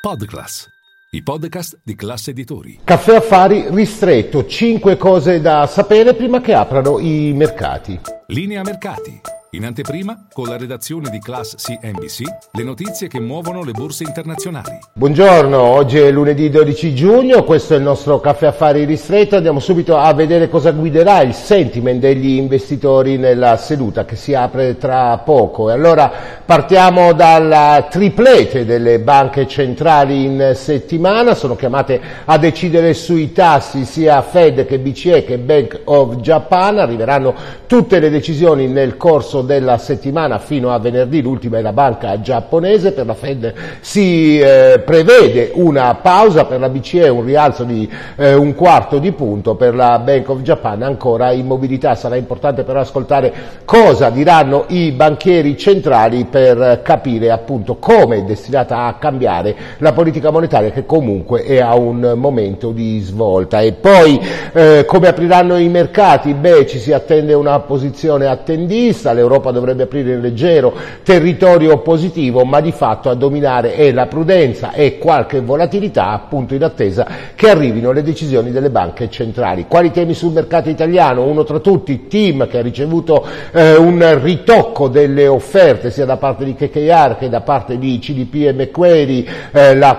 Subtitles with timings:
[0.00, 0.66] Podclass,
[1.10, 2.80] i podcast di classe editori.
[2.82, 8.00] Caffè Affari ristretto, 5 cose da sapere prima che aprano i mercati.
[8.28, 9.20] Linea mercati.
[9.52, 12.22] In anteprima, con la redazione di Class CNBC,
[12.52, 14.78] le notizie che muovono le borse internazionali.
[14.92, 19.96] Buongiorno, oggi è lunedì 12 giugno, questo è il nostro caffè affari ristretto, andiamo subito
[19.96, 25.68] a vedere cosa guiderà il sentiment degli investitori nella seduta che si apre tra poco.
[25.68, 26.12] E allora
[26.46, 34.22] partiamo dalla triplete delle banche centrali in settimana, sono chiamate a decidere sui tassi sia
[34.22, 37.34] Fed che BCE che Bank of Japan, arriveranno
[37.66, 42.92] tutte le decisioni nel corso della settimana fino a venerdì, l'ultima è la banca giapponese,
[42.92, 48.34] per la Fed si eh, prevede una pausa, per la BCE un rialzo di eh,
[48.34, 53.32] un quarto di punto, per la Bank of Japan ancora immobilità, sarà importante però ascoltare
[53.64, 60.30] cosa diranno i banchieri centrali per capire appunto come è destinata a cambiare la politica
[60.30, 63.60] monetaria che comunque è a un momento di svolta.
[63.60, 64.20] E poi
[64.52, 66.34] eh, come apriranno i mercati?
[66.34, 72.60] Beh, ci si attende una posizione attendista, l'Europa l'Europa dovrebbe aprire leggero territorio positivo, ma
[72.60, 77.92] di fatto a dominare è la prudenza e qualche volatilità appunto in attesa che arrivino
[77.92, 79.66] le decisioni delle banche centrali.
[79.68, 81.24] Quali temi sul mercato italiano?
[81.24, 86.44] Uno tra tutti, TIM che ha ricevuto eh, un ritocco delle offerte sia da parte
[86.44, 89.98] di KKR che da parte di CDP e Macquarie, eh, la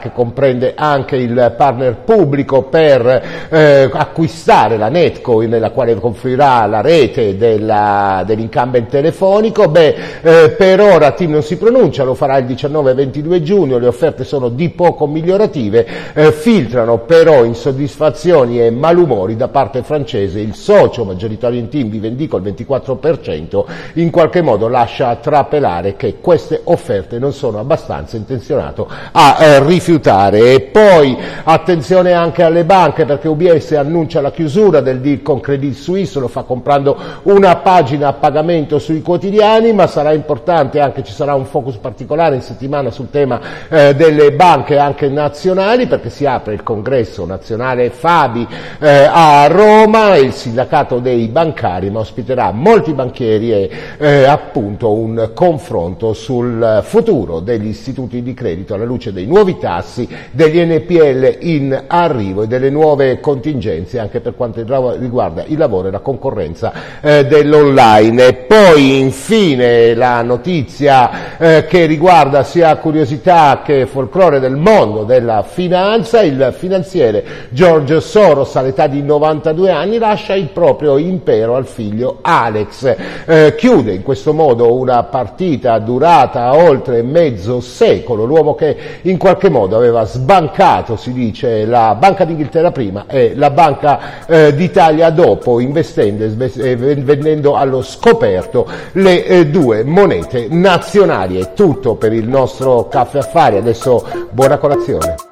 [0.00, 6.80] che comprende anche il partner pubblico per eh, acquistare la Netco nella quale confluirà la
[6.80, 12.36] rete della, dell'interno incumbent telefonico, beh, eh, per ora TIM non si pronuncia, lo farà
[12.38, 18.60] il 19 e 22 giugno, le offerte sono di poco migliorative, eh, filtrano però insoddisfazioni
[18.60, 24.42] e malumori da parte francese, il socio maggioritario in TIM Vivendico il 24%, in qualche
[24.42, 30.52] modo lascia trapelare che queste offerte non sono abbastanza intenzionato a eh, rifiutare.
[30.52, 35.74] E poi attenzione anche alle banche perché UBS annuncia la chiusura del deal con Credit
[35.74, 41.04] Suisse, lo fa comprando una pagina a pagamento pagamento sui quotidiani, ma sarà importante anche,
[41.04, 46.08] ci sarà un focus particolare in settimana sul tema eh, delle banche anche nazionali, perché
[46.08, 48.46] si apre il congresso nazionale Fabi
[48.78, 55.32] eh, a Roma, il sindacato dei bancari, ma ospiterà molti banchieri e eh, appunto un
[55.34, 61.84] confronto sul futuro degli istituti di credito alla luce dei nuovi tassi, degli NPL in
[61.86, 64.60] arrivo e delle nuove contingenze anche per quanto
[64.98, 66.72] riguarda il lavoro e la concorrenza
[67.02, 68.29] eh, dell'online.
[68.30, 75.42] E poi infine la notizia eh, che riguarda sia curiosità che folklore del mondo della
[75.42, 82.18] finanza, il finanziere George Soros all'età di 92 anni lascia il proprio impero al figlio
[82.20, 82.96] Alex,
[83.26, 89.48] eh, chiude in questo modo una partita durata oltre mezzo secolo, l'uomo che in qualche
[89.48, 95.58] modo aveva sbancato, si dice, la Banca d'Inghilterra prima e la Banca eh, d'Italia dopo,
[95.58, 101.40] investendo e vendendo allo scopo scoperto le eh, due monete nazionali.
[101.40, 105.29] È tutto per il nostro caffè affari, adesso buona colazione.